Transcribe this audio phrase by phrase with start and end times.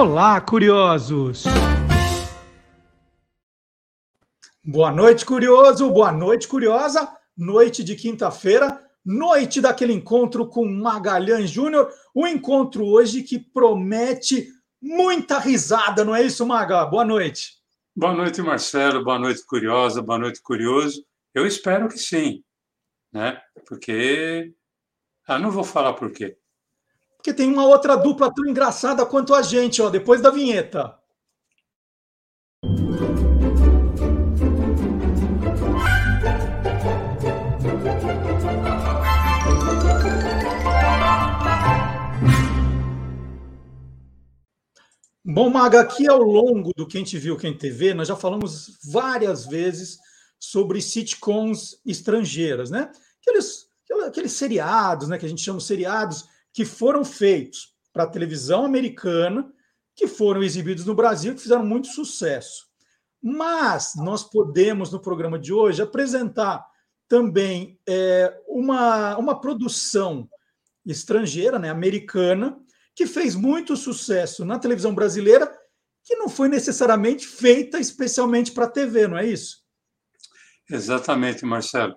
[0.00, 1.44] Olá, curiosos!
[4.64, 5.90] Boa noite, curioso!
[5.90, 7.06] Boa noite, curiosa!
[7.36, 11.92] Noite de quinta-feira, noite daquele encontro com Magalhães Júnior.
[12.16, 14.48] Um encontro hoje que promete
[14.80, 16.86] muita risada, não é isso, Maga?
[16.86, 17.56] Boa noite.
[17.94, 19.04] Boa noite, Marcelo.
[19.04, 20.00] Boa noite, curiosa.
[20.00, 21.04] Boa noite, curioso.
[21.34, 22.42] Eu espero que sim,
[23.12, 23.38] né?
[23.68, 24.54] Porque.
[25.28, 26.39] Ah, não vou falar por quê.
[27.20, 30.98] Porque tem uma outra dupla tão engraçada quanto a gente, ó, depois da vinheta.
[45.22, 49.44] Bom, Maga, aqui ao longo do Quem Te Viu, Quem TV, nós já falamos várias
[49.44, 49.98] vezes
[50.38, 52.90] sobre sitcoms estrangeiras, né?
[53.20, 53.68] Aqueles,
[54.06, 58.64] aqueles seriados, né, que a gente chama de seriados, que foram feitos para a televisão
[58.64, 59.52] americana,
[59.94, 62.68] que foram exibidos no Brasil, que fizeram muito sucesso.
[63.22, 66.64] Mas nós podemos, no programa de hoje, apresentar
[67.08, 70.28] também é, uma, uma produção
[70.86, 72.58] estrangeira, né, americana,
[72.94, 75.52] que fez muito sucesso na televisão brasileira,
[76.04, 79.58] que não foi necessariamente feita especialmente para a TV, não é isso?
[80.68, 81.96] Exatamente, Marcelo.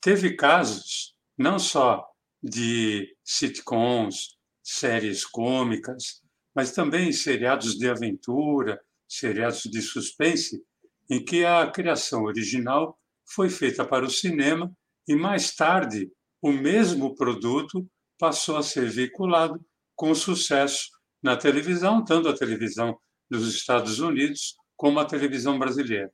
[0.00, 2.13] Teve casos, não só
[2.44, 6.22] de sitcoms, séries cômicas,
[6.54, 8.78] mas também seriados de aventura,
[9.08, 10.62] seriados de suspense,
[11.08, 14.70] em que a criação original foi feita para o cinema
[15.08, 16.10] e mais tarde
[16.42, 17.86] o mesmo produto
[18.18, 19.58] passou a ser veiculado
[19.96, 20.90] com sucesso
[21.22, 22.98] na televisão, tanto a televisão
[23.30, 26.12] dos Estados Unidos como a televisão brasileira.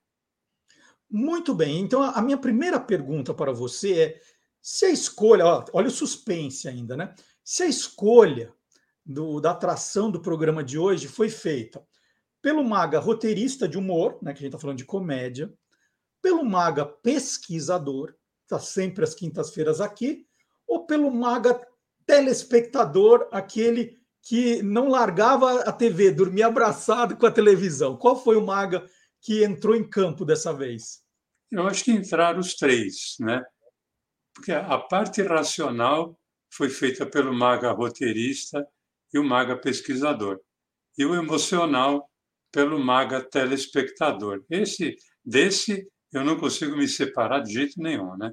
[1.10, 1.80] Muito bem.
[1.80, 4.20] Então, a minha primeira pergunta para você é:
[4.62, 7.14] se a escolha, ó, olha o suspense ainda, né?
[7.42, 8.52] Se a escolha
[9.04, 11.82] do, da atração do programa de hoje foi feita
[12.42, 15.52] pelo maga roteirista de humor, né, que a gente está falando de comédia,
[16.22, 20.26] pelo maga pesquisador, está sempre às quintas-feiras aqui,
[20.66, 21.60] ou pelo maga
[22.06, 27.96] telespectador, aquele que não largava a TV, dormia abraçado com a televisão.
[27.96, 28.84] Qual foi o maga
[29.20, 31.02] que entrou em campo dessa vez?
[31.50, 33.42] Eu acho que entraram os três, né?
[34.34, 36.18] Porque a parte racional
[36.50, 38.66] foi feita pelo maga roteirista
[39.12, 40.40] e o maga pesquisador,
[40.96, 42.08] e o emocional
[42.52, 44.44] pelo maga telespectador.
[44.48, 48.32] Esse desse eu não consigo me separar de jeito nenhum, né?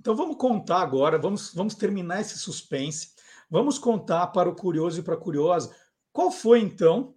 [0.00, 3.14] Então vamos contar agora, vamos, vamos terminar esse suspense.
[3.50, 5.74] Vamos contar para o curioso e para a curiosa
[6.12, 7.14] qual foi então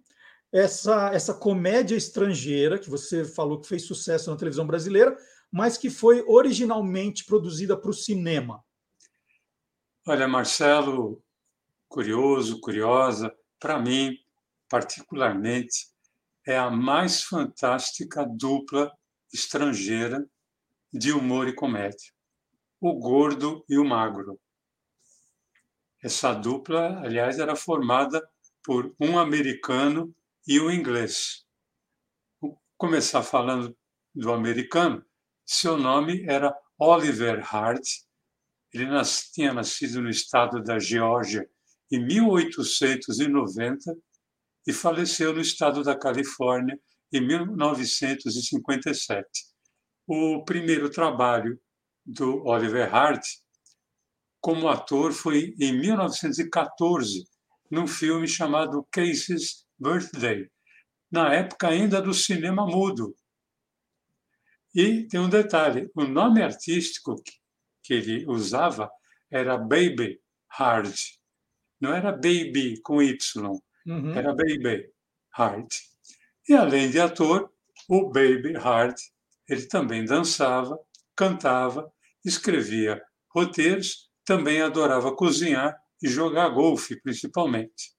[0.52, 5.16] essa essa comédia estrangeira que você falou que fez sucesso na televisão brasileira,
[5.50, 8.64] mas que foi originalmente produzida para o cinema?
[10.06, 11.22] Olha, Marcelo,
[11.88, 14.16] curioso, curiosa, para mim,
[14.68, 15.88] particularmente,
[16.46, 18.90] é a mais fantástica dupla
[19.32, 20.26] estrangeira
[20.92, 22.12] de humor e comédia:
[22.80, 24.40] o gordo e o magro.
[26.02, 28.26] Essa dupla, aliás, era formada
[28.62, 30.14] por um americano
[30.46, 31.44] e um inglês.
[32.40, 33.76] Vou começar falando
[34.14, 35.04] do americano.
[35.52, 37.82] Seu nome era Oliver Hart.
[38.72, 41.44] Ele nas, tinha nascido no estado da Geórgia
[41.90, 43.96] em 1890
[44.64, 46.78] e faleceu no estado da Califórnia
[47.12, 49.26] em 1957.
[50.06, 51.60] O primeiro trabalho
[52.06, 53.26] do Oliver Hart
[54.40, 57.24] como ator foi em 1914,
[57.68, 60.48] num filme chamado Casey's Birthday,
[61.10, 63.16] na época ainda do cinema mudo,
[64.74, 67.16] e tem um detalhe: o nome artístico
[67.82, 68.90] que ele usava
[69.30, 70.94] era Baby Hard.
[71.80, 73.16] Não era Baby com Y,
[73.86, 74.12] uhum.
[74.12, 74.90] era Baby
[75.30, 75.68] Hard.
[76.48, 77.50] E além de ator,
[77.88, 78.96] o Baby Hard,
[79.48, 80.78] ele também dançava,
[81.16, 81.90] cantava,
[82.24, 87.94] escrevia roteiros, também adorava cozinhar e jogar golfe, principalmente.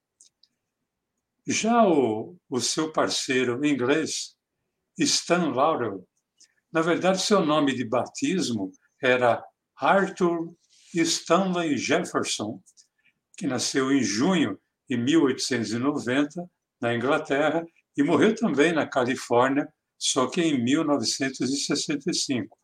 [1.46, 4.36] Já o, o seu parceiro inglês,
[4.98, 6.06] Stan Laurel,
[6.72, 8.70] na verdade, seu nome de batismo
[9.02, 9.44] era
[9.76, 10.54] Arthur
[10.94, 12.60] Stanley Jefferson,
[13.36, 14.58] que nasceu em junho
[14.88, 16.48] de 1890
[16.80, 17.64] na Inglaterra
[17.96, 22.58] e morreu também na Califórnia, só que em 1965.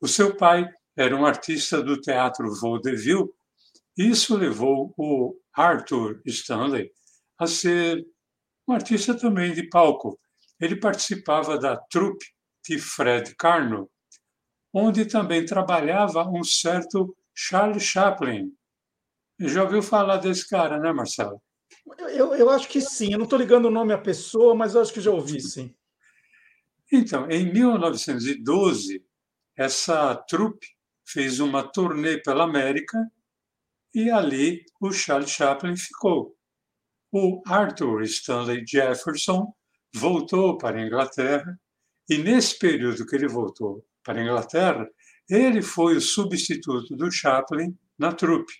[0.00, 3.30] O seu pai era um artista do teatro vaudeville
[3.96, 6.92] isso levou o Arthur Stanley
[7.38, 8.04] a ser
[8.68, 10.20] um artista também de palco.
[10.60, 12.26] Ele participava da troupe
[12.68, 13.90] de Fred Carno,
[14.72, 18.52] onde também trabalhava um certo Charles Chaplin.
[19.38, 21.40] Já ouviu falar desse cara, né, Marcelo?
[21.98, 23.12] Eu, eu acho que sim.
[23.12, 25.74] Eu não estou ligando o nome à pessoa, mas eu acho que já ouvi, sim.
[26.90, 29.04] Então, em 1912,
[29.56, 30.66] essa trupe
[31.04, 32.98] fez uma turnê pela América
[33.94, 36.36] e ali o Charles Chaplin ficou.
[37.12, 39.54] O Arthur Stanley Jefferson
[39.94, 41.58] voltou para a Inglaterra
[42.08, 44.88] e nesse período que ele voltou para a Inglaterra,
[45.28, 48.52] ele foi o substituto do Chaplin na trupe.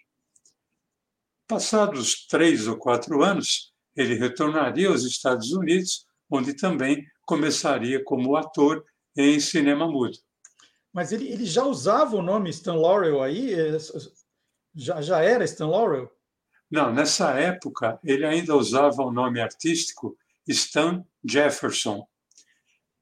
[1.47, 8.85] Passados três ou quatro anos, ele retornaria aos Estados Unidos, onde também começaria como ator
[9.17, 10.19] em cinema mudo.
[10.93, 13.55] Mas ele, ele já usava o nome Stan Laurel aí?
[13.55, 13.77] É,
[14.75, 16.11] já, já era Stan Laurel?
[16.71, 20.17] Não, nessa época ele ainda usava o nome artístico
[20.49, 22.07] Stan Jefferson.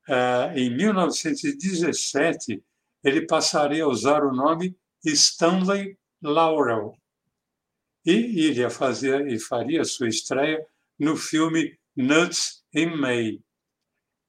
[0.09, 2.63] Uh, em 1917,
[3.03, 6.97] ele passaria a usar o nome Stanley Laurel
[8.05, 10.65] e iria fazer e faria sua estreia
[10.99, 13.41] no filme Nuts in May.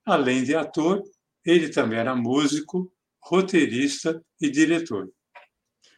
[0.05, 1.03] Além de ator,
[1.45, 5.11] ele também era músico, roteirista e diretor.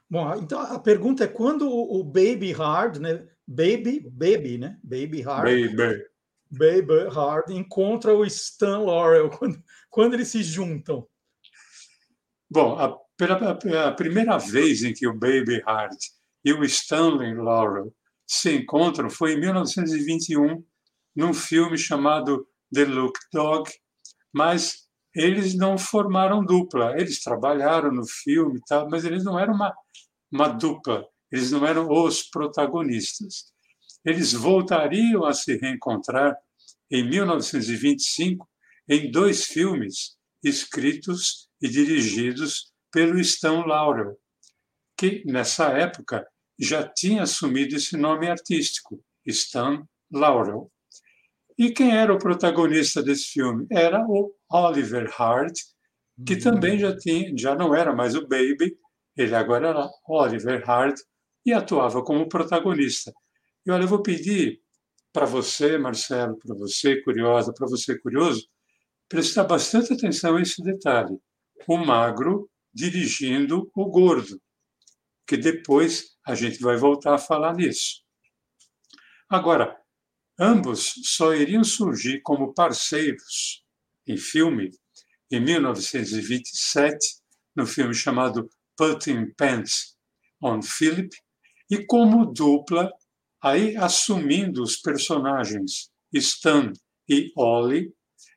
[0.10, 3.28] Bom, então a pergunta é quando o Baby Hard, né?
[3.46, 4.80] Baby, Baby, né?
[4.84, 5.44] Baby Hard.
[5.44, 6.04] Baby.
[6.50, 11.08] Baby Hard encontra o Stan Laurel quando, quando eles se juntam.
[12.50, 12.86] Bom, a,
[13.88, 15.98] a primeira vez em que o Baby Hard
[16.46, 17.94] e o Stanley Laurel
[18.26, 20.64] se encontram foi em 1921,
[21.16, 23.70] num filme chamado The Look Dog,
[24.32, 26.94] mas eles não formaram dupla.
[26.98, 29.74] Eles trabalharam no filme, tal, mas eles não eram uma,
[30.32, 33.52] uma dupla, eles não eram os protagonistas.
[34.08, 36.34] Eles voltariam a se reencontrar
[36.90, 38.50] em 1925
[38.88, 44.18] em dois filmes escritos e dirigidos pelo Stan Laurel,
[44.98, 46.26] que nessa época
[46.58, 50.72] já tinha assumido esse nome artístico, Stan Laurel.
[51.58, 53.68] E quem era o protagonista desse filme?
[53.70, 55.60] Era o Oliver Hart,
[56.26, 56.40] que uhum.
[56.40, 58.78] também já tinha, já não era mais o Baby,
[59.18, 60.98] ele agora era Oliver Hart
[61.46, 63.14] e atuava como protagonista.
[63.68, 64.62] E olha, eu vou pedir
[65.12, 68.48] para você, Marcelo, para você curiosa, para você curioso,
[69.10, 71.20] prestar bastante atenção a esse detalhe.
[71.68, 74.42] O magro dirigindo o gordo
[75.28, 78.02] que depois a gente vai voltar a falar nisso.
[79.30, 79.78] Agora,
[80.40, 83.66] ambos só iriam surgir como parceiros
[84.08, 84.72] em filme
[85.30, 86.98] em 1927,
[87.54, 89.98] no filme chamado Putting Pants
[90.42, 91.10] on Philip,
[91.70, 92.90] e como dupla,
[93.50, 96.72] aí assumindo os personagens Stan
[97.08, 97.94] e Ollie,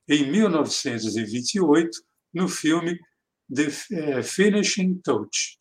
[0.08, 1.90] em 1928,
[2.34, 2.98] no filme
[3.52, 5.56] The eh, Finishing Touch.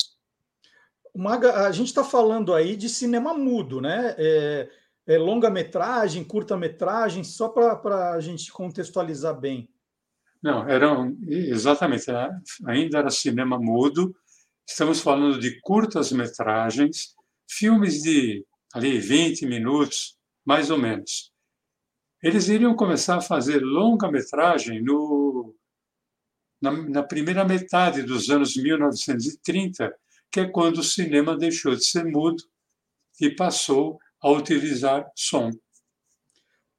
[1.16, 4.16] Maga, a gente está falando aí de cinema mudo, né?
[4.18, 4.70] É,
[5.08, 9.70] é longa-metragem, curta-metragem, só para a gente contextualizar bem.
[10.42, 12.06] Não, eram exatamente,
[12.66, 14.16] ainda era cinema mudo.
[14.68, 17.16] Estamos falando de curtas-metragens,
[17.48, 21.32] filmes de ali 20 minutos, mais ou menos.
[22.22, 25.56] Eles iriam começar a fazer longa-metragem no
[26.62, 29.96] na, na primeira metade dos anos 1930
[30.32, 32.44] que é quando o cinema deixou de ser mudo
[33.20, 35.50] e passou a utilizar som.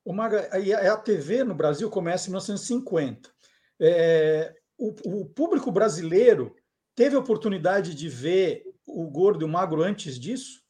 [0.04, 0.48] O Maga,
[0.92, 3.30] a TV no Brasil começa em 1950.
[3.80, 6.54] É, o, o, público brasileiro
[6.94, 10.62] teve a oportunidade de ver o Gordo e o Magro antes disso?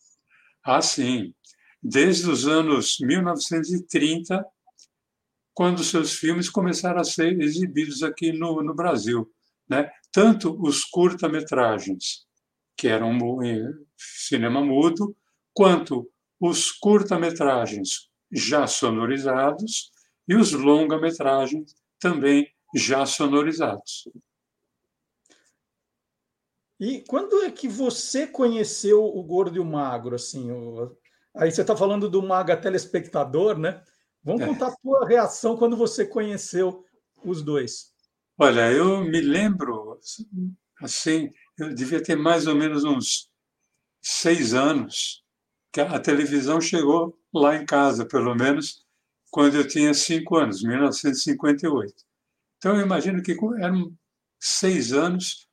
[0.64, 1.34] Ah, sim.
[1.82, 4.44] Desde os anos 1930,
[5.54, 9.30] quando seus filmes começaram a ser exibidos aqui no, no Brasil.
[9.68, 9.90] Né?
[10.12, 12.26] Tanto os curta-metragens
[12.76, 13.12] que eram
[13.96, 15.14] cinema mudo,
[15.52, 19.90] quanto os curta-metragens já sonorizados
[20.26, 24.08] e os longa-metragens também já sonorizados.
[26.80, 30.16] E quando é que você conheceu o Gordo e o Magro?
[30.16, 30.96] Assim, o...
[31.36, 33.82] Aí você está falando do Maga telespectador, né?
[34.24, 34.46] Vamos é.
[34.46, 36.82] contar a tua reação quando você conheceu
[37.22, 37.92] os dois.
[38.38, 40.00] Olha, eu me lembro,
[40.80, 43.30] assim, eu devia ter mais ou menos uns
[44.00, 45.22] seis anos,
[45.70, 48.86] que a televisão chegou lá em casa, pelo menos
[49.30, 51.94] quando eu tinha cinco anos, 1958.
[52.56, 53.94] Então, eu imagino que eram
[54.40, 55.46] seis anos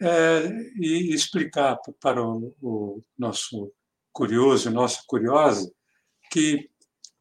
[0.00, 0.46] é,
[0.78, 3.72] e explicar para o, o nosso
[4.12, 5.70] curioso, nossa curiosa,
[6.30, 6.68] que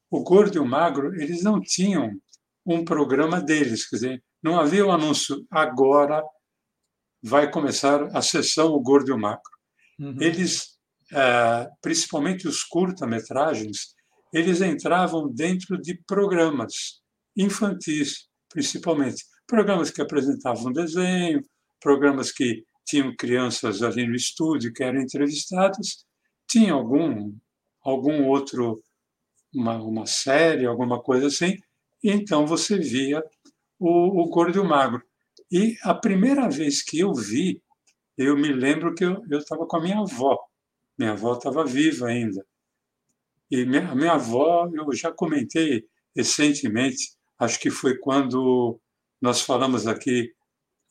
[0.10, 2.12] o gordo e o magro, eles não tinham
[2.66, 6.24] um programa deles, quer dizer, não havia um anúncio agora
[7.26, 9.52] vai começar a sessão O Gordo e o Macro.
[10.00, 10.16] Uhum.
[10.22, 10.78] Eles,
[11.12, 13.96] é, principalmente os curta-metragens,
[14.32, 17.02] eles entravam dentro de programas
[17.36, 19.24] infantis, principalmente.
[19.48, 21.42] Programas que apresentavam desenho,
[21.86, 26.04] programas que tinham crianças ali no estúdio que eram entrevistadas,
[26.50, 27.32] tinha algum,
[27.84, 28.82] algum outro,
[29.54, 31.60] uma, uma série, alguma coisa assim,
[32.04, 33.24] e então você via
[33.80, 35.04] o, o gordo e o magro.
[35.52, 37.62] E a primeira vez que eu vi,
[38.18, 40.40] eu me lembro que eu estava com a minha avó.
[40.98, 42.44] Minha avó estava viva ainda.
[43.52, 48.80] E minha, minha avó, eu já comentei recentemente, acho que foi quando
[49.22, 50.34] nós falamos aqui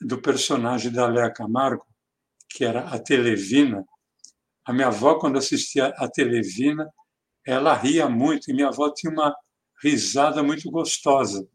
[0.00, 1.84] do personagem da Léa Camargo,
[2.50, 3.84] que era a Televina.
[4.64, 6.88] A minha avó, quando assistia a Televina,
[7.46, 9.34] ela ria muito, e minha avó tinha uma
[9.82, 11.46] risada muito gostosa.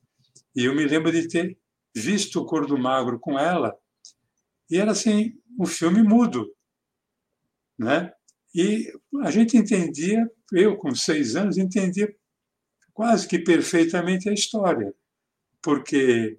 [0.55, 1.57] E eu me lembro de ter
[1.95, 3.75] visto o Cor do Magro com ela,
[4.69, 6.53] e era assim, um filme mudo.
[7.77, 8.11] Né?
[8.53, 8.91] E
[9.23, 12.13] a gente entendia, eu com seis anos, entendia
[12.93, 14.93] quase que perfeitamente a história,
[15.61, 16.37] porque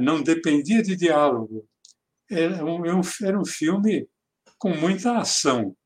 [0.00, 1.66] não dependia de diálogo.
[2.30, 2.82] Era um,
[3.22, 4.08] era um filme
[4.58, 5.76] com muita ação,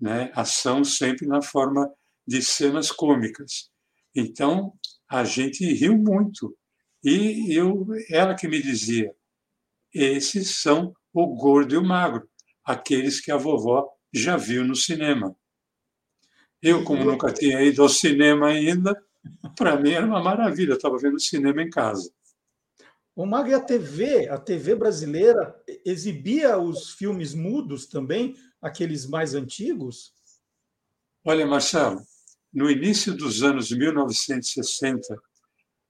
[0.00, 0.32] né?
[0.34, 1.90] ação sempre na forma
[2.26, 3.70] de cenas cômicas.
[4.14, 4.72] Então,
[5.08, 6.56] a gente riu muito.
[7.04, 9.14] E eu, ela que me dizia,
[9.94, 12.28] esses são o gordo e o magro,
[12.64, 15.34] aqueles que a vovó já viu no cinema.
[16.60, 19.00] Eu, como nunca tinha ido ao cinema ainda,
[19.56, 22.12] para mim era uma maravilha, estava vendo cinema em casa.
[23.18, 30.12] O Mag, a TV, a TV brasileira exibia os filmes mudos também, aqueles mais antigos?
[31.24, 32.00] Olha, Marcelo,
[32.54, 35.20] no início dos anos 1960,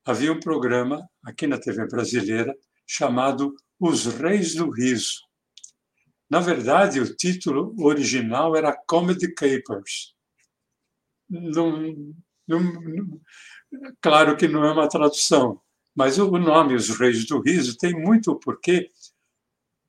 [0.06, 2.56] havia um programa aqui na TV brasileira
[2.86, 5.20] chamado Os Reis do Riso.
[6.30, 10.14] Na verdade, o título original era Comedy Capers.
[14.00, 15.60] Claro que não é uma tradução,
[15.98, 18.88] mas o nome Os Reis do Riso tem muito porquê,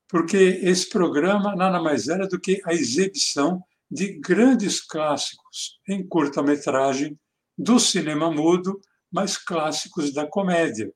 [0.08, 7.16] porque esse programa nada mais era do que a exibição de grandes clássicos em curta-metragem
[7.56, 10.92] do cinema mudo, mas clássicos da comédia.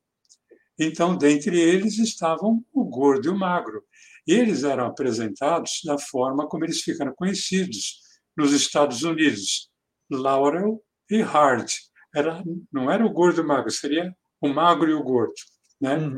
[0.76, 3.84] Então, dentre eles estavam o gordo e o magro.
[4.26, 8.00] Eles eram apresentados da forma como eles ficaram conhecidos
[8.36, 9.70] nos Estados Unidos,
[10.10, 11.68] Laurel e Hard.
[12.12, 12.42] Era,
[12.72, 15.34] não era o gordo e o magro, seria o magro e o gordo.
[15.80, 15.96] Né?
[15.96, 16.16] Uhum.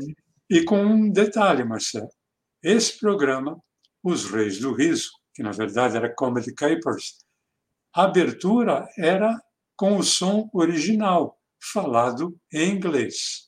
[0.49, 2.09] E com um detalhe, Marcelo,
[2.63, 3.57] esse programa,
[4.03, 7.17] Os Reis do Riso, que na verdade era Comedy Capers,
[7.95, 9.39] a abertura era
[9.75, 13.47] com o som original, falado em inglês.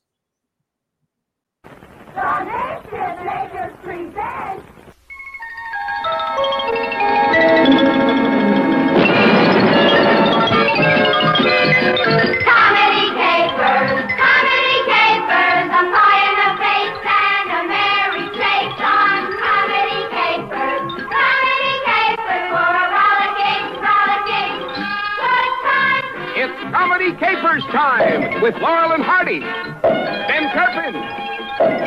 [27.20, 30.96] Capers time with Laurel and Hardy, Ben Turpin,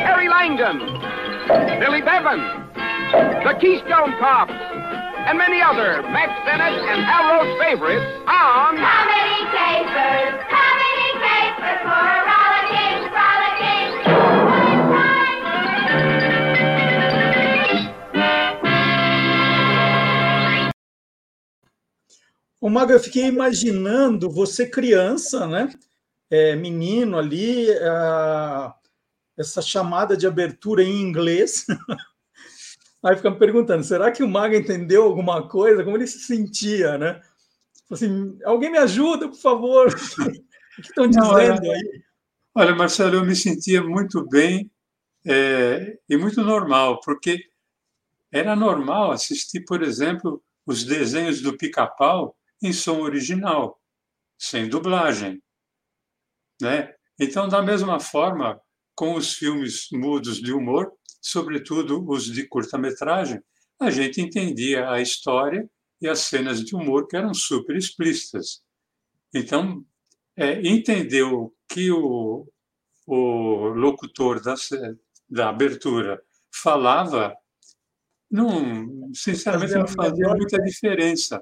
[0.05, 0.77] Terry Langdon,
[1.79, 2.37] Billy Bevan,
[3.43, 8.77] the Keystone Cops, and many other Max Bennett and Hal Roach favorites on
[22.63, 25.69] O Mago, eu fiquei imaginando você criança, né?
[26.31, 27.67] É, menino ali,
[29.37, 31.65] essa chamada de abertura em inglês.
[33.03, 35.83] Aí fica me perguntando, será que o Mago entendeu alguma coisa?
[35.83, 37.19] Como ele se sentia, né?
[37.91, 39.87] Assim, alguém me ajuda, por favor.
[40.23, 42.01] o que estão dizendo olha, aí?
[42.55, 44.71] Olha, Marcelo, eu me sentia muito bem
[45.25, 47.43] é, e muito normal, porque
[48.31, 53.79] era normal assistir, por exemplo, os desenhos do pica-pau em som original,
[54.39, 55.41] sem dublagem.
[56.61, 56.93] Né?
[57.19, 58.59] Então, da mesma forma,
[58.95, 60.91] com os filmes mudos de humor,
[61.21, 63.41] sobretudo os de curta-metragem,
[63.79, 65.69] a gente entendia a história
[66.01, 68.61] e as cenas de humor que eram super explícitas.
[69.33, 69.85] Então,
[70.35, 72.47] é, entendeu que o,
[73.05, 74.55] o locutor da,
[75.29, 77.35] da abertura falava
[78.33, 81.41] não, sinceramente, não fazia muita diferença.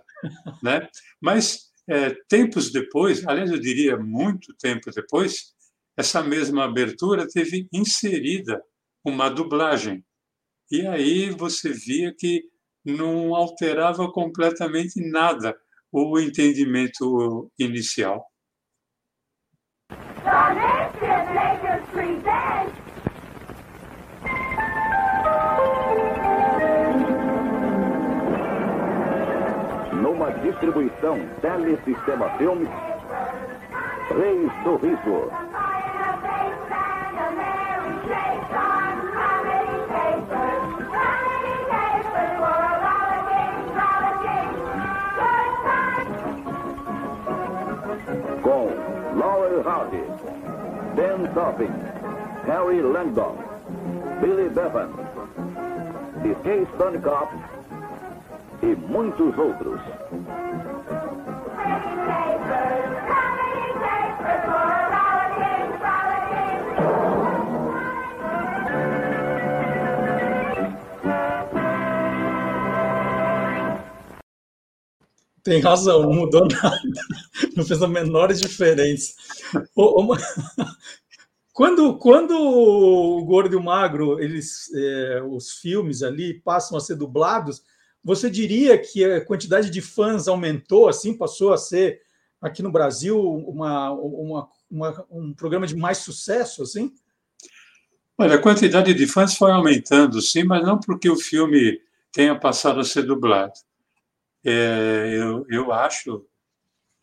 [0.61, 0.87] Né?
[1.21, 5.53] Mas, é, tempos depois, aliás, eu diria muito tempo depois,
[5.97, 8.61] essa mesma abertura teve inserida
[9.03, 10.03] uma dublagem.
[10.69, 12.43] E aí você via que
[12.83, 15.55] não alterava completamente nada
[15.91, 18.30] o entendimento inicial.
[30.61, 32.69] Distribuição Telesistema Filmes,
[34.09, 35.31] Rei Sorriso.
[48.43, 48.69] Com
[49.17, 50.03] Laurel Hardy,
[50.95, 51.73] Dan Topping,
[52.45, 53.35] Harry Langdon,
[54.21, 54.89] Billy Bevan,
[56.21, 57.33] The Stone Cop
[58.61, 59.81] e muitos outros.
[75.43, 76.81] Tem razão, não mudou nada.
[77.55, 79.13] Não fez a menor diferença.
[81.51, 86.95] Quando, quando o Gordo e o Magro, eles, é, os filmes ali passam a ser
[86.95, 87.61] dublados,
[88.03, 92.01] você diria que a quantidade de fãs aumentou, assim, passou a ser
[92.41, 96.91] aqui no Brasil uma, uma, uma, um programa de mais sucesso, assim?
[98.17, 101.79] Olha, a quantidade de fãs foi aumentando, sim, mas não porque o filme
[102.11, 103.53] tenha passado a ser dublado.
[104.43, 106.25] É, eu, eu acho,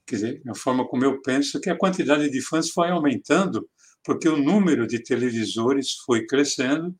[0.06, 3.68] quer dizer, a forma como eu penso, que a quantidade de fãs foi aumentando
[4.04, 6.94] porque o número de televisores foi crescendo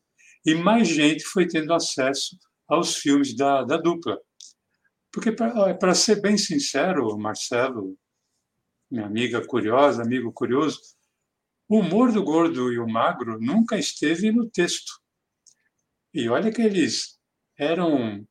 [0.45, 4.17] e mais gente foi tendo acesso aos filmes da, da dupla.
[5.11, 7.97] Porque, para ser bem sincero, Marcelo,
[8.89, 10.79] minha amiga curiosa, amigo curioso,
[11.67, 14.99] o humor do gordo e o magro nunca esteve no texto.
[16.13, 17.19] E olha que eles
[17.57, 18.21] eram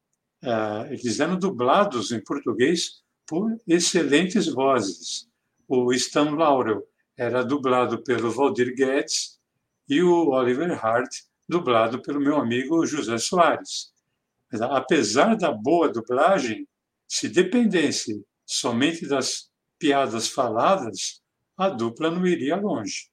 [0.43, 5.29] uh, eles eram dublados em português por excelentes vozes.
[5.69, 6.83] O Stan Laurel
[7.17, 9.39] era dublado pelo Valdir Guedes
[9.89, 11.11] e o Oliver Hart
[11.49, 13.93] dublado pelo meu amigo José Soares.
[14.53, 16.67] Apesar da boa dublagem,
[17.07, 19.48] se dependesse somente das
[19.79, 21.21] piadas faladas,
[21.57, 23.11] a dupla não iria longe.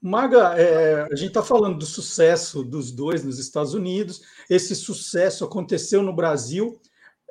[0.00, 4.20] Maga, é, a gente está falando do sucesso dos dois nos Estados Unidos.
[4.50, 6.80] Esse sucesso aconteceu no Brasil.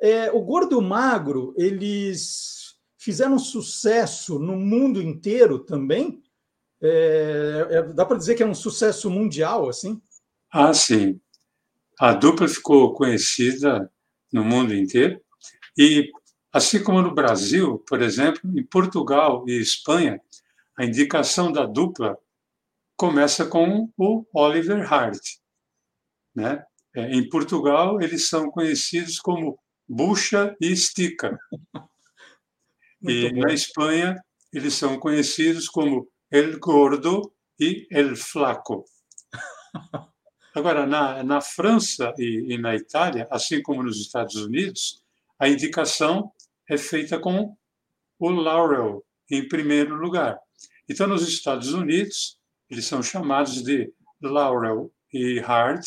[0.00, 6.22] É, o Gordo e o Magro, eles fizeram sucesso no mundo inteiro também?
[6.80, 10.00] É, é dá para dizer que é um sucesso mundial, assim?
[10.50, 11.20] Ah, sim.
[12.00, 13.92] A dupla ficou conhecida
[14.32, 15.20] no mundo inteiro.
[15.76, 16.10] E,
[16.52, 20.20] assim como no Brasil, por exemplo, em Portugal e Espanha,
[20.76, 22.18] a indicação da dupla
[22.96, 25.22] começa com o Oliver Hart.
[26.34, 26.64] Né?
[26.94, 31.38] É, em Portugal, eles são conhecidos como Bucha e Estica.
[33.02, 38.84] e na Espanha, eles são conhecidos como El Gordo e El Flaco.
[40.54, 45.02] Agora, na, na França e, e na Itália, assim como nos Estados Unidos,
[45.38, 46.30] a indicação
[46.68, 47.56] é feita com
[48.18, 50.38] o Laurel em primeiro lugar.
[50.88, 52.38] Então, nos Estados Unidos,
[52.70, 55.86] eles são chamados de Laurel e Hart.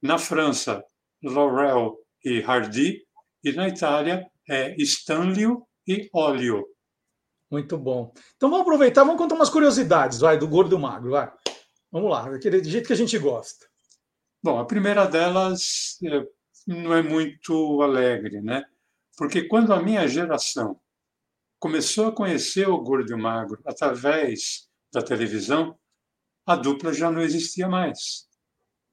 [0.00, 0.84] Na França,
[1.22, 3.04] Laurel e Hardy.
[3.42, 6.66] E na Itália, é Stanlio e Olio.
[7.50, 8.12] Muito bom.
[8.36, 11.30] Então vamos aproveitar, vamos contar umas curiosidades, vai, do gordo e do magro, vai.
[11.90, 13.66] Vamos lá, daquele jeito que a gente gosta.
[14.42, 16.26] Bom, a primeira delas é,
[16.66, 18.64] não é muito alegre, né?
[19.18, 20.80] Porque quando a minha geração
[21.58, 25.76] começou a conhecer o gordo e o magro através da televisão,
[26.46, 28.28] a dupla já não existia mais.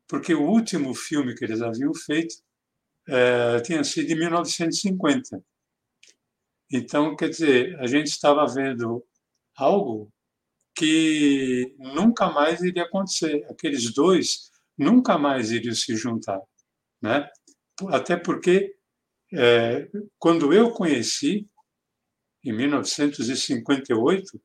[0.08, 2.36] Porque o último filme que eles haviam feito
[3.08, 5.44] é, tinha sido em 1950.
[6.72, 9.06] Então, quer dizer, a gente estava vendo
[9.56, 10.12] algo
[10.76, 13.46] que nunca mais iria acontecer.
[13.48, 16.42] Aqueles dois nunca mais iriam se juntar,
[17.00, 17.30] né?
[17.92, 18.75] Até porque
[19.38, 21.48] é, quando eu conheci
[22.43, 24.41] em 1958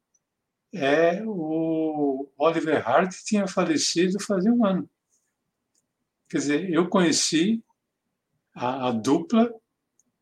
[0.72, 4.88] é o Oliver Hart tinha falecido fazia um ano.
[6.28, 7.62] Quer dizer, eu conheci
[8.54, 9.52] a, a dupla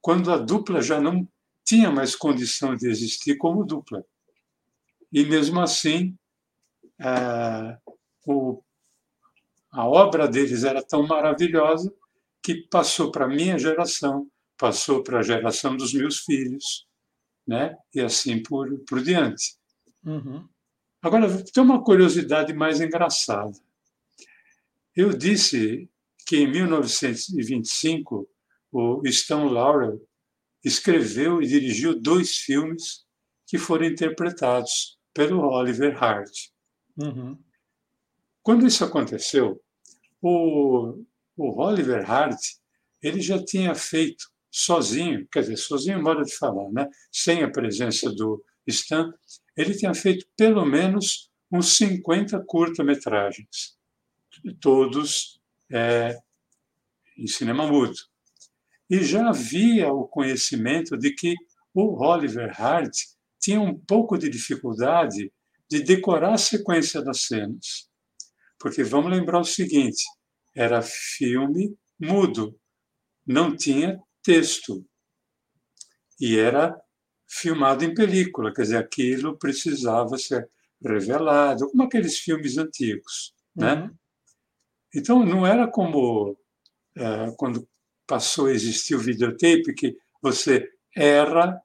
[0.01, 1.29] quando a dupla já não
[1.65, 4.05] tinha mais condição de existir como dupla.
[5.13, 6.17] E mesmo assim,
[6.99, 7.79] a,
[8.27, 8.63] o,
[9.71, 11.93] a obra deles era tão maravilhosa
[12.43, 14.27] que passou para a minha geração,
[14.59, 16.87] passou para a geração dos meus filhos,
[17.47, 17.77] né?
[17.95, 19.57] e assim por, por diante.
[20.05, 20.47] Uhum.
[21.01, 23.57] Agora, tem uma curiosidade mais engraçada.
[24.95, 25.89] Eu disse
[26.27, 28.29] que em 1925
[28.73, 30.01] o Stan Laurel
[30.65, 33.07] escreveu e dirigiu dois filmes
[33.47, 36.31] que foram interpretados pelo Oliver Hart.
[36.97, 37.39] Uhum.
[38.43, 39.63] Quando isso aconteceu,
[40.21, 41.05] o,
[41.37, 42.41] o Oliver Hart
[43.01, 46.89] ele já tinha feito sozinho, quer dizer, sozinho, modo de falar, né?
[47.13, 49.13] sem a presença do Stan,
[49.57, 53.77] ele tinha feito pelo menos uns 50 curta-metragens,
[54.61, 56.17] todos é,
[57.17, 57.95] em cinema mudo.
[58.91, 61.35] E já havia o conhecimento de que
[61.75, 62.95] o Oliver Hart
[63.41, 65.33] tinha um pouco de dificuldade
[65.71, 67.89] de decorar a sequência das cenas.
[68.59, 70.05] Porque vamos lembrar o seguinte:
[70.55, 72.59] era filme mudo,
[73.27, 74.85] não tinha texto.
[76.21, 76.79] E era
[77.27, 80.51] filmado em película, quer dizer, aquilo precisava ser
[80.85, 83.35] revelado, como aqueles filmes antigos.
[83.57, 83.75] Né?
[83.75, 83.91] Uhum.
[84.95, 86.37] Então, não era como
[86.95, 87.67] é, quando
[88.07, 91.59] passou a existir o videotape, que você erra.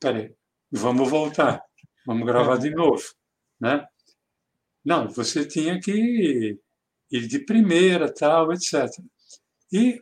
[0.00, 0.32] Peraí,
[0.70, 1.60] vamos voltar,
[2.06, 3.02] vamos gravar de novo.
[3.60, 3.84] Né?
[4.84, 6.56] Não, você tinha que
[7.10, 8.88] ir de primeira, tal, etc.
[9.72, 10.00] E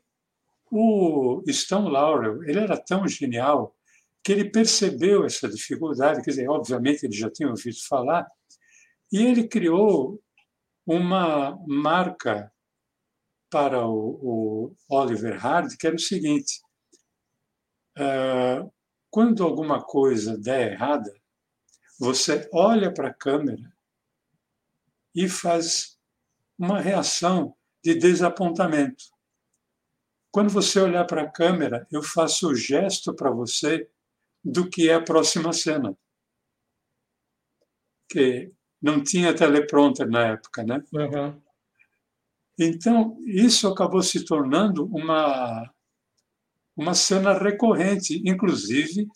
[0.74, 3.76] o Stan Laurel, ele era tão genial
[4.24, 8.26] que ele percebeu essa dificuldade, quer dizer, obviamente ele já tinha ouvido falar,
[9.12, 10.18] e ele criou
[10.86, 12.50] uma marca
[13.50, 16.62] para o, o Oliver Hard, que era o seguinte:
[17.98, 18.72] uh,
[19.10, 21.12] quando alguma coisa der errada,
[22.00, 23.70] você olha para a câmera
[25.14, 25.98] e faz
[26.58, 27.54] uma reação
[27.84, 29.04] de desapontamento.
[30.32, 33.86] Quando você olhar para a câmera, eu faço o gesto para você
[34.42, 35.94] do que é a próxima cena.
[38.08, 40.82] Que não tinha teleprompter na época, né?
[40.90, 41.42] Uhum.
[42.58, 45.70] Então, isso acabou se tornando uma,
[46.74, 49.06] uma cena recorrente, inclusive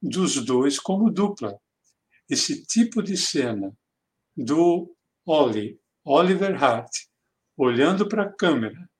[0.00, 1.60] dos dois como dupla.
[2.30, 3.76] Esse tipo de cena
[4.34, 4.90] do
[5.26, 6.90] Oli, Oliver Hart,
[7.58, 8.90] olhando para a câmera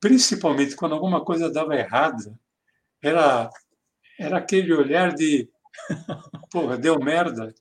[0.00, 2.38] principalmente quando alguma coisa dava errada,
[3.02, 3.50] era,
[4.18, 5.48] era aquele olhar de
[6.50, 7.54] porra, deu merda,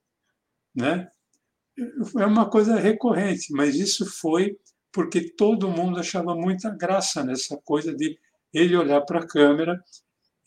[0.76, 1.10] né?
[2.18, 4.58] É uma coisa recorrente, mas isso foi
[4.92, 8.18] porque todo mundo achava muita graça nessa coisa de
[8.52, 9.80] ele olhar para a câmera.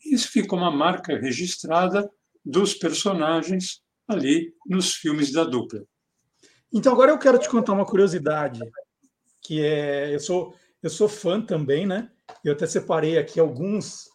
[0.03, 2.09] Isso ficou uma marca registrada
[2.43, 5.85] dos personagens ali nos filmes da dupla.
[6.73, 8.59] Então agora eu quero te contar uma curiosidade,
[9.41, 12.09] que é eu sou eu sou fã também, né?
[12.43, 14.09] Eu até separei aqui alguns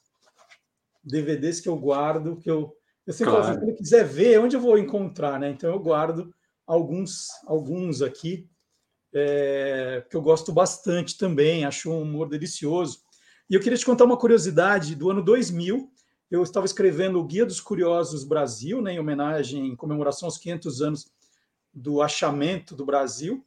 [1.04, 2.76] DVDs que eu guardo, que eu,
[3.06, 3.44] eu sempre claro.
[3.44, 5.50] falo assim, quando quiser ver, onde eu vou encontrar, né?
[5.50, 6.34] Então eu guardo
[6.66, 8.48] alguns, alguns aqui
[9.14, 13.00] é, que eu gosto bastante também, acho um humor delicioso.
[13.48, 15.90] E eu queria te contar uma curiosidade do ano 2000.
[16.28, 20.82] Eu estava escrevendo o Guia dos Curiosos Brasil, né, em homenagem, em comemoração aos 500
[20.82, 21.12] anos
[21.72, 23.46] do achamento do Brasil.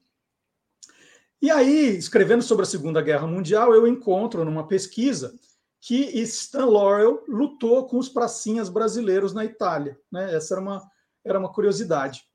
[1.41, 5.33] E aí, escrevendo sobre a Segunda Guerra Mundial, eu encontro numa pesquisa
[5.79, 9.97] que Stan Laurel lutou com os pracinhas brasileiros na Itália.
[10.11, 10.35] Né?
[10.35, 10.91] Essa era uma,
[11.23, 12.25] era uma curiosidade.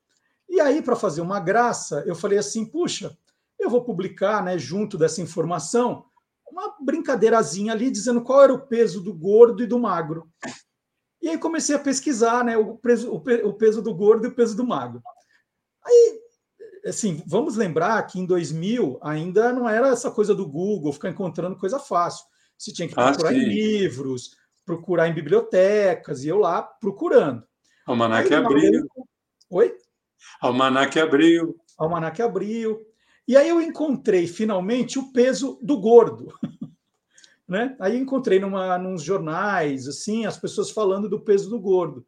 [0.49, 3.17] E aí, para fazer uma graça, eu falei assim: puxa,
[3.59, 6.07] eu vou publicar, né, junto dessa informação,
[6.51, 10.31] uma brincadeirazinha ali dizendo qual era o peso do gordo e do magro.
[11.21, 14.57] E aí comecei a pesquisar né, o, peso, o peso do gordo e o peso
[14.57, 15.03] do magro.
[15.85, 16.21] Aí
[16.85, 21.57] assim, vamos lembrar que em 2000 ainda não era essa coisa do Google ficar encontrando
[21.57, 22.27] coisa fácil.
[22.57, 27.43] Você tinha que procurar ah, em livros, procurar em bibliotecas, e eu lá procurando.
[27.87, 28.87] Almanac aí, abriu.
[29.51, 29.75] Oi?
[30.41, 31.57] Almanac abriu.
[31.77, 32.81] Almanac abriu.
[33.27, 36.33] E aí eu encontrei finalmente o peso do gordo.
[37.49, 37.77] né?
[37.81, 42.07] Aí encontrei numa, nos jornais, assim, as pessoas falando do peso do gordo.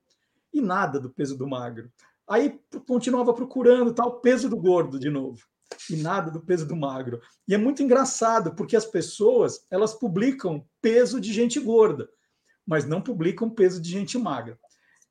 [0.53, 1.91] E nada do peso do magro.
[2.29, 5.41] Aí continuava procurando tal peso do gordo de novo
[5.91, 7.21] e nada do peso do magro.
[7.47, 12.09] E é muito engraçado porque as pessoas elas publicam peso de gente gorda,
[12.67, 14.59] mas não publicam peso de gente magra.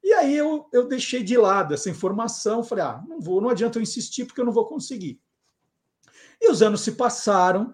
[0.03, 3.79] E aí eu, eu deixei de lado essa informação, falei, ah, não vou, não adianta
[3.79, 5.19] eu insistir porque eu não vou conseguir.
[6.39, 7.73] E os anos se passaram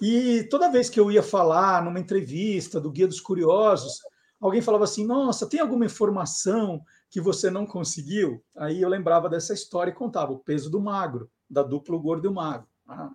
[0.00, 3.98] e toda vez que eu ia falar numa entrevista do Guia dos Curiosos,
[4.40, 6.82] alguém falava assim: "Nossa, tem alguma informação
[7.14, 11.30] que você não conseguiu, aí eu lembrava dessa história e contava o peso do magro,
[11.48, 12.66] da duplo gordo e magro.
[12.88, 13.12] Ah.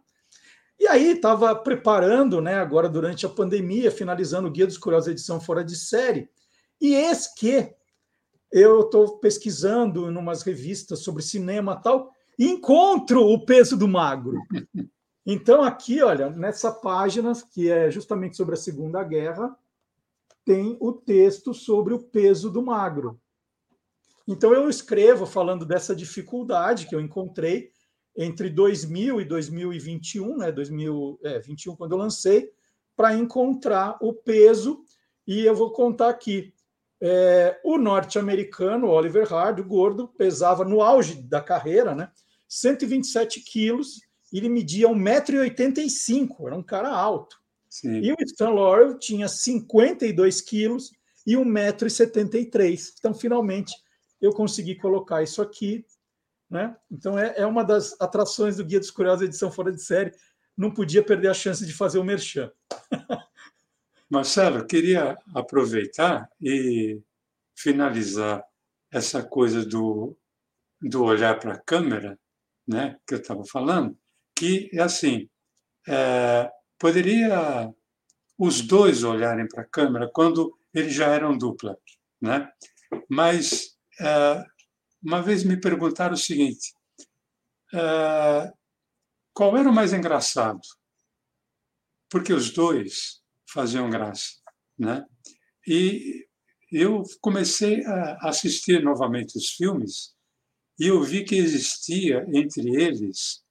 [0.79, 5.41] E aí estava preparando, né, agora durante a pandemia, finalizando o Guia dos Curiosos edição
[5.41, 6.29] fora de série.
[6.79, 7.75] E eis que
[8.49, 14.39] eu estou pesquisando em umas revistas sobre cinema tal, e encontro o peso do magro.
[15.25, 19.55] Então aqui, olha, nessa página que é justamente sobre a Segunda Guerra,
[20.43, 23.21] tem o texto sobre o peso do magro.
[24.29, 27.71] Então eu escrevo falando dessa dificuldade que eu encontrei
[28.15, 32.51] entre 2000 e 2021, né, 2021 é, quando eu lancei,
[32.95, 34.83] para encontrar o peso
[35.25, 36.53] e eu vou contar aqui.
[37.01, 42.11] É, o norte-americano Oliver Hard, o gordo, pesava no auge da carreira, né,
[42.47, 47.39] 127 quilos, e ele media 1,85m, era um cara alto.
[47.67, 48.01] Sim.
[48.01, 50.91] E o Stan Laurel tinha 52 quilos
[51.25, 52.93] e 1,73m.
[52.99, 53.73] Então, finalmente,
[54.21, 55.85] eu consegui colocar isso aqui.
[56.49, 56.75] Né?
[56.91, 60.11] Então, é, é uma das atrações do Guia dos Curiosos, edição fora de série.
[60.57, 62.51] Não podia perder a chance de fazer o merchan.
[64.09, 66.99] Marcelo, queria aproveitar e
[67.55, 68.43] finalizar
[68.91, 70.17] essa coisa do,
[70.81, 72.17] do olhar para a câmera,
[72.67, 73.95] né, que eu estava falando,
[74.35, 75.29] que é assim,
[75.87, 77.71] é, poderia
[78.37, 81.77] os dois olharem para a câmera quando eles já eram dupla,
[82.21, 82.49] né?
[83.09, 83.77] Mas
[85.01, 86.73] uma vez me perguntaram o seguinte:
[87.73, 88.51] é,
[89.33, 90.59] qual era o mais engraçado?
[92.09, 94.35] Porque os dois faziam graça,
[94.77, 95.05] né?
[95.67, 96.27] E
[96.71, 100.15] eu comecei a assistir novamente os filmes
[100.79, 103.43] e eu vi que existia entre eles,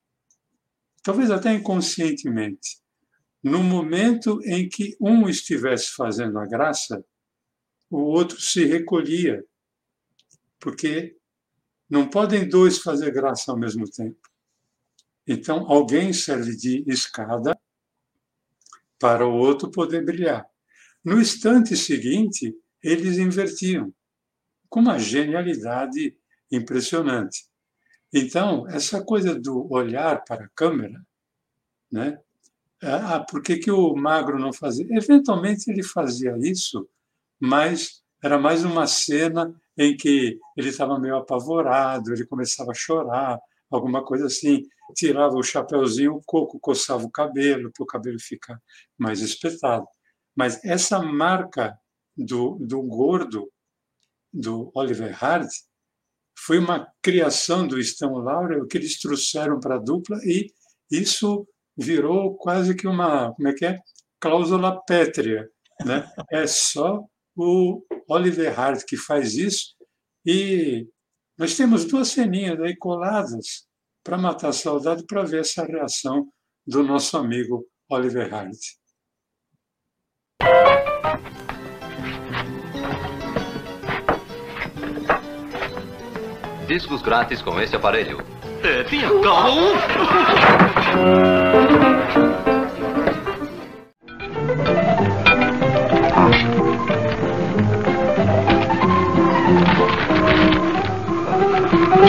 [1.02, 2.80] talvez até inconscientemente,
[3.42, 7.04] no momento em que um estivesse fazendo a graça,
[7.90, 9.44] o outro se recolhia,
[10.58, 11.16] porque
[11.88, 14.28] não podem dois fazer graça ao mesmo tempo.
[15.26, 17.58] Então, alguém serve de escada
[18.98, 20.46] para o outro poder brilhar.
[21.04, 23.92] No instante seguinte, eles invertiam,
[24.68, 26.16] com uma genialidade
[26.50, 27.46] impressionante.
[28.12, 31.04] Então, essa coisa do olhar para a câmera,
[31.90, 32.18] né?
[32.82, 34.86] Ah, por que, que o magro não fazia?
[34.90, 36.88] Eventualmente ele fazia isso,
[37.40, 43.38] mas era mais uma cena em que ele estava meio apavorado, ele começava a chorar,
[43.70, 44.62] alguma coisa assim,
[44.94, 48.60] tirava o chapéuzinho, o coco coçava o cabelo, para o cabelo ficar
[48.98, 49.86] mais espetado.
[50.34, 51.78] Mas essa marca
[52.16, 53.50] do, do gordo,
[54.32, 55.48] do Oliver Hart,
[56.36, 60.52] foi uma criação do Stan Laurel que eles trouxeram para a dupla e
[60.90, 63.78] isso virou quase que uma, como é que é?
[64.20, 65.48] Cláusula pétrea,
[65.84, 66.10] né?
[66.30, 67.04] É só
[67.36, 69.74] o Oliver Hart que faz isso
[70.26, 70.88] e
[71.38, 73.66] nós temos duas ceninhas aí coladas
[74.02, 76.26] para matar a saudade para ver essa reação
[76.66, 78.58] do nosso amigo Oliver Hart.
[86.66, 88.18] Discos grátis com esse aparelho.
[88.62, 89.72] É, tenha calma.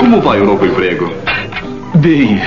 [0.09, 1.05] Como vai o novo emprego?
[2.01, 2.39] Bem.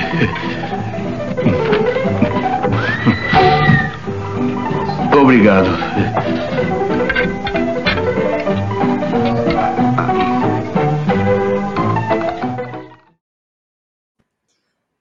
[5.17, 5.69] Obrigado.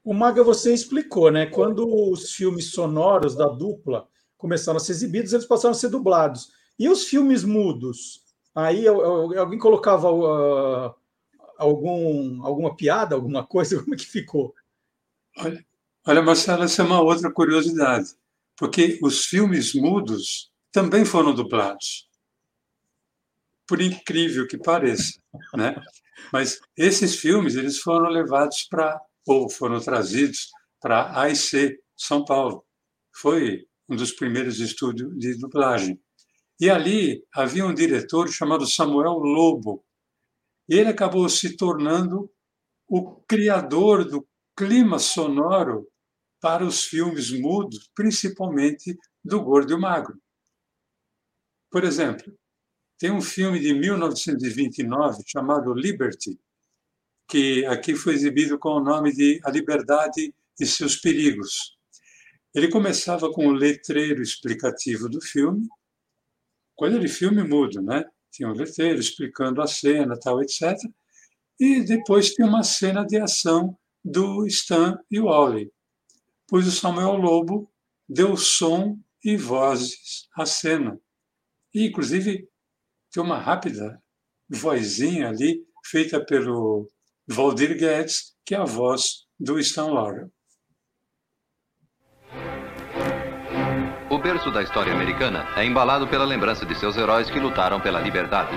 [0.04, 1.46] O Maga, você explicou, né?
[1.46, 4.06] Quando os filmes sonoros da dupla
[4.38, 6.50] começaram a ser exibidos, eles passaram a ser dublados.
[6.78, 8.20] E os filmes mudos?
[8.54, 10.94] Aí alguém colocava uh,
[11.62, 13.78] algum, alguma piada, alguma coisa?
[13.82, 14.54] Como é que ficou?
[15.38, 15.64] Olha,
[16.06, 18.10] olha, Marcelo, essa é uma outra curiosidade,
[18.56, 22.08] porque os filmes mudos também foram dublados.
[23.66, 25.18] Por incrível que pareça,
[25.54, 25.74] né?
[26.32, 32.64] Mas esses filmes eles foram levados para ou foram trazidos para AIC São Paulo.
[33.14, 36.00] Foi um dos primeiros estúdios de dublagem.
[36.60, 39.84] E ali havia um diretor chamado Samuel Lobo.
[40.72, 42.32] Ele acabou se tornando
[42.88, 45.86] o criador do clima sonoro
[46.40, 50.18] para os filmes mudos, principalmente do Gordo e o Magro.
[51.70, 52.36] Por exemplo,
[52.98, 56.40] tem um filme de 1929 chamado Liberty,
[57.28, 61.76] que aqui foi exibido com o nome de A Liberdade e seus Perigos.
[62.54, 65.68] Ele começava com o letreiro explicativo do filme,
[66.74, 68.04] coisa de filme mudo, né?
[68.32, 70.76] Tinha um letreiro explicando a cena, tal, etc.
[71.60, 75.70] E depois tinha uma cena de ação do Stan e o Wally,
[76.48, 77.70] pois o Samuel Lobo
[78.08, 80.98] deu som e vozes à cena.
[81.72, 82.48] E, inclusive,
[83.12, 84.02] tem uma rápida
[84.48, 86.90] vozinha ali, feita pelo
[87.26, 90.30] Valdir Guedes, que é a voz do Stan Laurel.
[94.22, 98.56] Berço da história americana, é embalado pela lembrança de seus heróis que lutaram pela liberdade.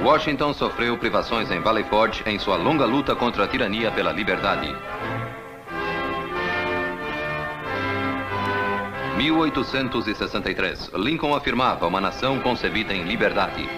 [0.00, 4.74] Washington sofreu privações em Valley Forge em sua longa luta contra a tirania pela liberdade.
[9.16, 10.92] 1863.
[10.94, 13.68] Lincoln afirmava uma nação concebida em liberdade.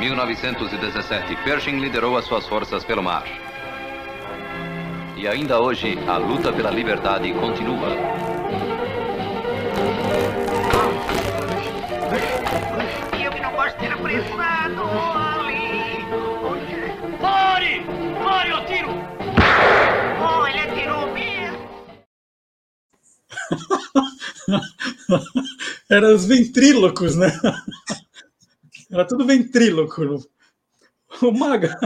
[0.00, 1.36] 1917.
[1.44, 3.45] Pershing liderou as suas forças pelo mar.
[5.26, 7.88] E ainda hoje, a luta pela liberdade continua.
[13.20, 14.82] Eu que não gosto de ser apressado.
[14.84, 16.06] Ali.
[17.20, 17.84] Pare!
[18.22, 18.88] Pare, eu tiro!
[20.22, 21.58] Oh, ele atirou mesmo.
[25.90, 27.32] Eram os ventrílocos, né?
[28.92, 30.24] Era tudo ventríloco.
[31.20, 31.76] O Maga,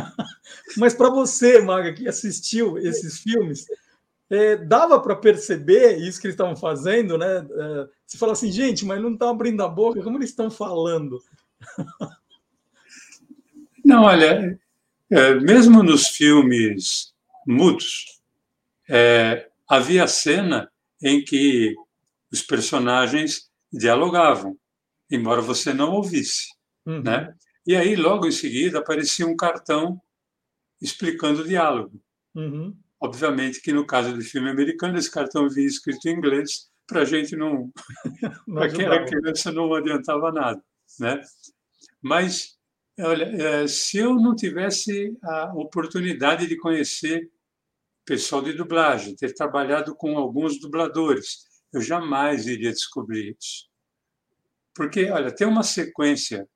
[0.76, 3.66] mas para você, Maga, que assistiu esses filmes,
[4.28, 7.38] é, dava para perceber isso que eles estavam fazendo, né?
[7.38, 11.18] É, você fala assim, gente, mas não estão abrindo a boca, como eles estão falando?
[13.84, 14.58] Não, olha,
[15.10, 17.12] é, mesmo nos filmes
[17.46, 18.20] mudos,
[18.88, 20.70] é, havia cena
[21.02, 21.74] em que
[22.30, 24.56] os personagens dialogavam,
[25.10, 26.48] embora você não ouvisse,
[26.86, 27.02] Uhum.
[27.02, 27.34] né?
[27.66, 30.00] E aí, logo em seguida, aparecia um cartão
[30.80, 32.00] explicando o diálogo.
[32.34, 32.76] Uhum.
[33.00, 37.04] Obviamente que no caso do filme americano, esse cartão vinha escrito em inglês, para a
[37.04, 37.70] gente não,
[38.52, 40.62] para quem era criança não adiantava nada,
[40.98, 41.22] né?
[42.02, 42.58] Mas,
[42.98, 47.30] olha, eh, se eu não tivesse a oportunidade de conhecer
[48.04, 53.68] pessoal de dublagem, ter trabalhado com alguns dubladores, eu jamais iria descobrir isso.
[54.74, 56.48] Porque, olha, tem uma sequência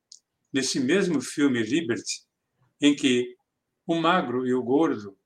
[0.53, 2.25] nesse mesmo filme Liberty
[2.81, 3.37] em que
[3.87, 5.17] o magro e o gordo,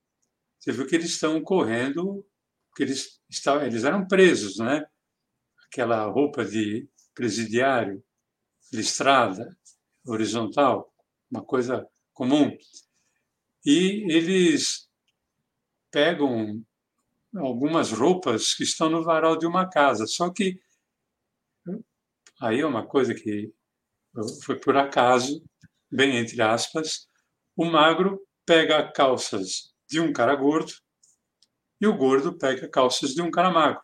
[0.58, 2.26] você viu que eles estão correndo,
[2.74, 4.84] que eles estavam, eles eram presos, né?
[5.66, 8.02] Aquela roupa de presidiário,
[8.72, 9.56] listrada,
[10.06, 10.92] horizontal,
[11.30, 12.56] uma coisa comum.
[13.64, 14.88] E eles
[15.90, 16.64] pegam
[17.36, 20.60] algumas roupas que estão no varal de uma casa, só que
[22.40, 23.52] aí é uma coisa que
[24.44, 25.42] foi por acaso,
[25.90, 27.08] bem entre aspas,
[27.56, 30.72] o magro pega calças de um cara gordo
[31.78, 33.82] e o gordo pega calças de um cara magro.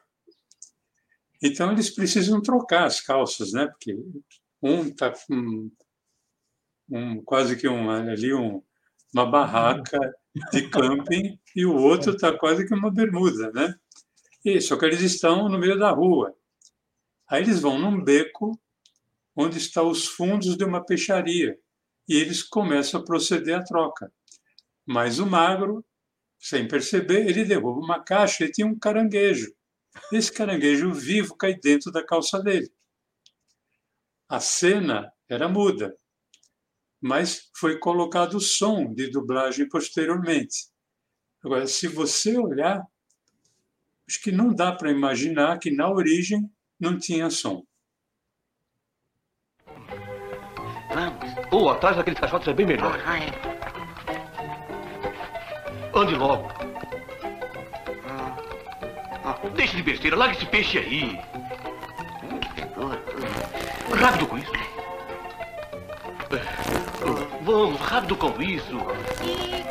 [1.42, 3.66] Então eles precisam trocar as calças, né?
[3.66, 3.94] Porque
[4.62, 5.70] um está com
[6.88, 8.62] um, quase que um, ali um,
[9.12, 9.98] uma barraca
[10.50, 13.74] de camping e o outro está quase que uma bermuda, né?
[14.42, 16.34] E, só que eles estão no meio da rua.
[17.28, 18.58] Aí eles vão num beco
[19.36, 21.58] onde estão os fundos de uma peixaria
[22.08, 24.10] e eles começam a proceder à troca.
[24.86, 25.84] Mas o magro,
[26.38, 29.54] sem perceber, ele derruba uma caixa e tinha um caranguejo.
[30.12, 32.70] Esse caranguejo vivo cai dentro da calça dele.
[34.28, 35.96] A cena era muda,
[37.00, 40.68] mas foi colocado o som de dublagem posteriormente.
[41.42, 42.82] Agora, se você olhar,
[44.08, 47.62] acho que não dá para imaginar que na origem não tinha som.
[50.94, 51.52] Vamos.
[51.52, 52.98] Ou atrás daqueles caixotes é bem melhor.
[53.04, 53.73] Ah, é.
[55.94, 56.50] Ande logo.
[59.24, 61.18] Ah, Deixe de besteira, largue esse peixe aí.
[62.76, 64.52] ah, Rápido com isso.
[67.42, 68.78] Vamos, rápido com isso.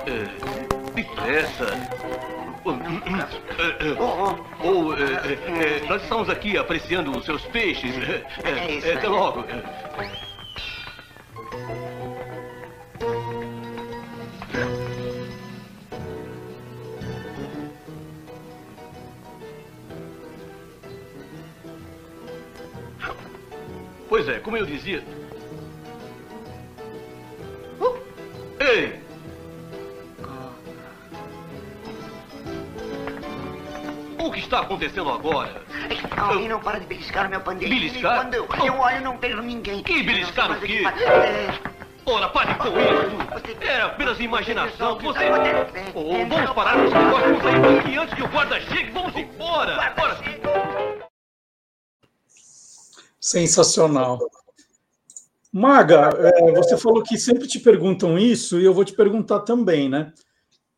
[0.08, 1.66] É, Depressa.
[2.66, 4.68] Oh, oh.
[4.68, 7.94] Ou, é, nós estamos aqui apreciando os seus peixes.
[7.98, 9.44] É, É é, Até logo.
[24.54, 25.04] Como eu dizia.
[27.80, 27.98] Uh,
[28.60, 29.02] Ei!
[34.20, 35.64] O que está acontecendo agora?
[36.16, 37.82] Alguém não para de beliscar o meu pandeirinho.
[37.82, 38.22] Beliscar?
[38.22, 39.82] Quando eu, eu olho, não vejo ninguém.
[39.82, 40.84] Que beliscar o quê?
[40.84, 41.04] fazer.
[41.08, 41.74] É,
[42.06, 43.58] Ora, pare com isso!
[43.62, 45.00] Era apenas imaginação.
[45.00, 45.30] Você.
[45.30, 47.26] Você- Oh, vamos parar com esse negócio.
[47.28, 48.92] Vamos sair daqui antes que o guarda chegue.
[48.92, 49.94] Vamos embora!
[49.98, 50.18] Ora,
[53.20, 54.20] Sensacional.
[55.56, 59.88] Maga, é, você falou que sempre te perguntam isso e eu vou te perguntar também,
[59.88, 60.12] né?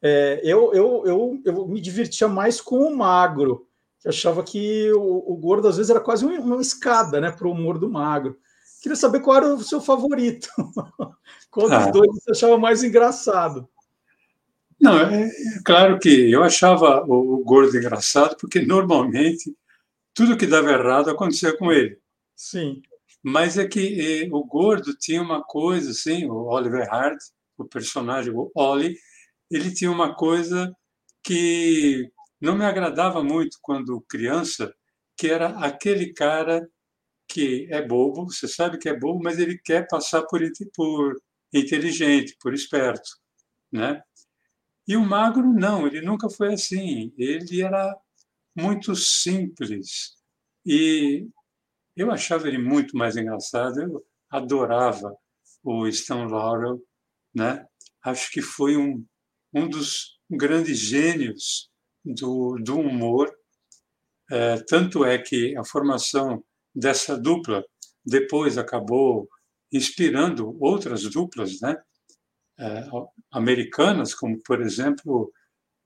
[0.01, 3.69] É, eu, eu, eu, eu me divertia mais com o magro,
[4.01, 7.47] que achava que o, o gordo às vezes era quase uma, uma escada, né, para
[7.47, 8.37] o humor do magro.
[8.81, 10.49] Queria saber qual era o seu favorito.
[11.49, 11.89] qual dos Ah.
[11.89, 13.69] dois você achava mais engraçado?
[14.79, 15.31] Não, é, é
[15.63, 19.55] claro que eu achava o, o gordo engraçado, porque normalmente
[20.13, 21.97] tudo que dava errado acontecia com ele.
[22.35, 22.81] Sim.
[23.27, 27.17] Mas é que o gordo tinha uma coisa, assim, o Oliver Hart,
[27.57, 28.95] o personagem, o Ollie,
[29.49, 30.71] ele tinha uma coisa
[31.23, 32.07] que
[32.39, 34.71] não me agradava muito quando criança,
[35.17, 36.69] que era aquele cara
[37.27, 40.39] que é bobo, você sabe que é bobo, mas ele quer passar por,
[40.75, 41.15] por
[41.51, 43.09] inteligente, por esperto,
[43.71, 44.03] né?
[44.87, 47.11] E o magro não, ele nunca foi assim.
[47.17, 47.91] Ele era
[48.55, 50.13] muito simples
[50.63, 51.27] e
[51.95, 53.81] eu achava ele muito mais engraçado.
[53.81, 55.15] Eu adorava
[55.63, 56.81] o Stan Laurel,
[57.33, 57.65] né?
[58.03, 59.05] Acho que foi um
[59.55, 61.69] um dos grandes gênios
[62.03, 63.33] do, do humor.
[64.29, 66.43] É, tanto é que a formação
[66.75, 67.63] dessa dupla
[68.05, 69.29] depois acabou
[69.71, 71.77] inspirando outras duplas, né?
[72.59, 72.87] É,
[73.31, 75.31] americanas, como por exemplo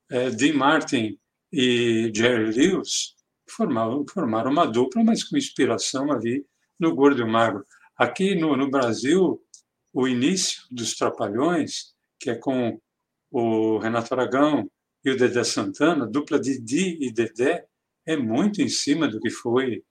[0.09, 1.17] é, Dean Martin
[1.51, 3.15] e Jerry Lewis,
[3.51, 6.45] formaram, formaram uma dupla, mas com inspiração ali
[6.79, 7.65] no Gordo e Magro.
[7.97, 9.41] Aqui no, no Brasil,
[9.93, 12.79] o início dos Trapalhões, que é com
[13.31, 14.69] o Renato Aragão
[15.03, 17.65] e o Dedé Santana, dupla Didi e Dedé,
[18.05, 19.83] é muito em cima do que foi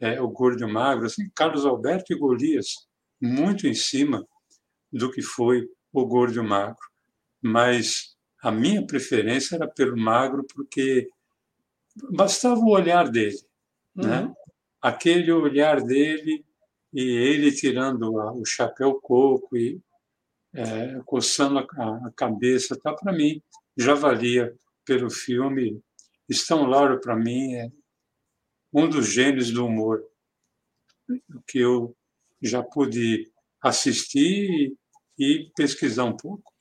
[0.00, 1.06] é, o Gordo e o Magro.
[1.06, 2.86] Assim, Carlos Alberto e Golias,
[3.20, 4.26] muito em cima
[4.92, 6.86] do que foi o Gordo e o Magro.
[7.42, 11.08] Mas a minha preferência era pelo Magro, porque
[12.10, 13.38] bastava o olhar dele.
[13.94, 14.20] Né?
[14.20, 14.28] Uhum.
[14.28, 14.34] Né?
[14.80, 16.44] Aquele olhar dele
[16.92, 19.80] e ele tirando o chapéu coco e
[20.52, 21.62] é, coçando a,
[22.06, 22.92] a cabeça, tá?
[22.92, 23.42] para mim
[23.76, 25.80] já valia pelo filme.
[26.28, 27.70] Estão Lauro, para mim, é
[28.72, 30.04] um dos gênios do humor
[31.46, 31.94] que eu
[32.40, 33.30] já pude
[33.62, 34.74] assistir
[35.18, 36.52] e, pesquisar um pouco.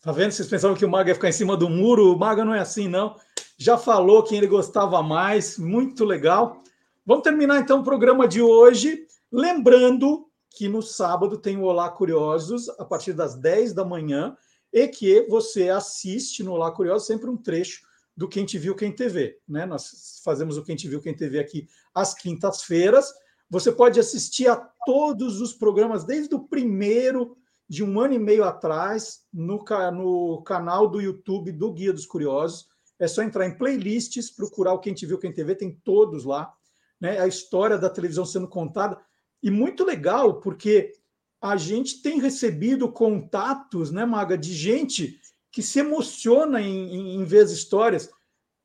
[0.00, 0.32] Tá vendo?
[0.32, 2.12] Vocês pensavam que o Maga ia ficar em cima do muro?
[2.12, 3.16] O Maga não é assim, não.
[3.62, 6.64] Já falou quem ele gostava mais, muito legal.
[7.06, 12.68] Vamos terminar então o programa de hoje, lembrando que no sábado tem o Olá Curiosos,
[12.70, 14.36] a partir das 10 da manhã,
[14.72, 17.82] e que você assiste no Olá Curiosos sempre um trecho
[18.16, 19.38] do Quem Te Viu, Quem TV.
[19.48, 19.64] Né?
[19.64, 23.14] Nós fazemos o Quem Te Viu, Quem TV aqui às quintas-feiras.
[23.48, 27.36] Você pode assistir a todos os programas, desde o primeiro
[27.68, 32.71] de um ano e meio atrás, no, no canal do YouTube do Guia dos Curiosos.
[33.02, 36.54] É só entrar em playlists, procurar o Quem Te Viu, Quem TV, tem todos lá.
[37.00, 37.18] Né?
[37.18, 38.96] A história da televisão sendo contada
[39.42, 40.92] e muito legal, porque
[41.40, 47.24] a gente tem recebido contatos, né, Maga, de gente que se emociona em, em, em
[47.24, 48.08] ver as histórias.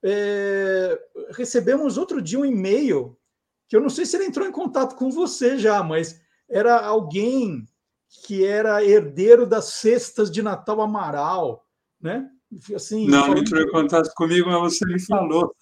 [0.03, 0.95] É,
[1.31, 3.17] recebemos outro dia um e-mail,
[3.67, 7.67] que eu não sei se ele entrou em contato com você já, mas era alguém
[8.23, 11.65] que era herdeiro das cestas de Natal Amaral,
[11.99, 12.29] né?
[12.73, 13.39] Assim, não falando...
[13.39, 15.53] entrou em contato comigo, mas você me falou.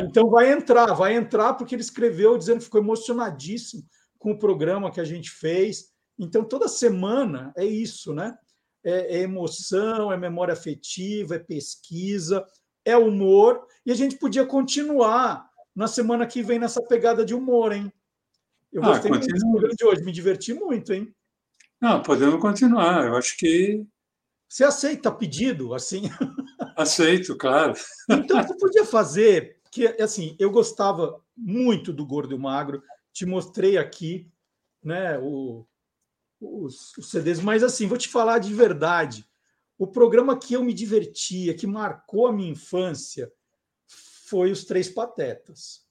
[0.00, 3.82] Então vai entrar, vai entrar, porque ele escreveu dizendo que ficou emocionadíssimo
[4.18, 5.86] com o programa que a gente fez.
[6.18, 8.36] Então, toda semana é isso, né?
[8.84, 12.44] É, é emoção, é memória afetiva, é pesquisa,
[12.84, 13.66] é humor.
[13.84, 17.92] E a gente podia continuar na semana que vem nessa pegada de humor, hein?
[18.72, 21.14] Eu ah, gostei muito do programa de hoje, me diverti muito, hein?
[21.80, 23.06] Não, podemos continuar.
[23.06, 23.86] Eu acho que.
[24.48, 26.02] Você aceita pedido, assim?
[26.76, 27.74] Aceito, claro.
[28.08, 32.82] Então, você podia fazer, que assim, eu gostava muito do Gordo e o Magro,
[33.12, 34.30] te mostrei aqui
[34.82, 35.66] né, o,
[36.40, 39.28] os, os, CDs, mas assim, vou te falar de verdade.
[39.76, 43.30] O programa que eu me divertia, que marcou a minha infância,
[44.28, 45.82] foi Os Três Patetas.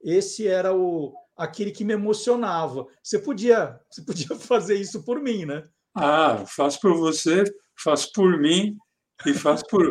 [0.00, 2.86] Esse era o aquele que me emocionava.
[3.02, 5.66] Você podia, você podia fazer isso por mim, né?
[5.94, 7.42] Ah, faço por você,
[7.82, 8.76] faço por mim
[9.26, 9.88] e faço por,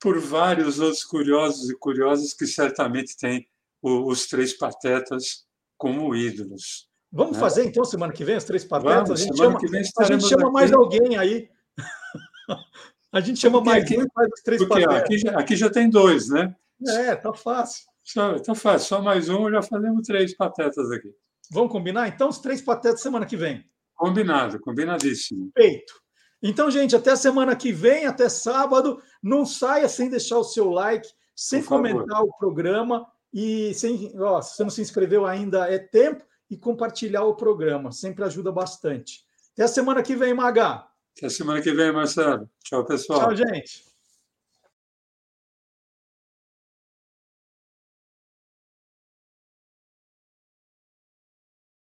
[0.00, 3.46] por vários outros curiosos e curiosas que certamente têm
[3.82, 6.88] os Três Patetas como ídolos.
[7.10, 7.40] Vamos né?
[7.40, 8.94] fazer então semana que vem as três patetas?
[8.98, 9.58] Vamos, a gente chama,
[9.98, 11.48] a gente chama mais alguém aí.
[13.12, 15.02] a gente chama porque mais aqui, faz as três porque patetas.
[15.02, 16.54] Aqui já, aqui já tem dois, né?
[16.86, 17.86] É, tá fácil.
[18.04, 21.10] Só, tá fácil, só mais um, já fazemos três patetas aqui.
[21.50, 22.08] Vamos combinar?
[22.08, 23.64] Então, os três patetas semana que vem.
[23.94, 25.50] Combinado, combinadíssimo.
[25.56, 25.94] Feito.
[26.42, 29.00] Então, gente, até semana que vem, até sábado.
[29.22, 33.06] Não saia sem deixar o seu like, sem comentar o programa.
[33.32, 37.92] E sem, ó, se você não se inscreveu ainda, é tempo e compartilhar o programa.
[37.92, 39.24] Sempre ajuda bastante.
[39.52, 40.86] Até a semana que vem, Maga.
[41.16, 42.48] Até a semana que vem, Marcelo.
[42.62, 43.20] Tchau, pessoal.
[43.20, 43.87] Tchau, gente.